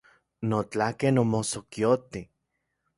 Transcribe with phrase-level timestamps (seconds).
[0.49, 2.21] Notlaken omosokioti.